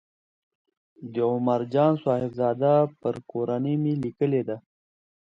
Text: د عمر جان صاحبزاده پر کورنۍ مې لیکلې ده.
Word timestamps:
د 1.13 1.15
عمر 1.31 1.61
جان 1.73 1.93
صاحبزاده 2.03 2.73
پر 3.01 3.15
کورنۍ 3.31 3.75
مې 3.83 3.93
لیکلې 4.03 4.41
ده. 4.47 4.57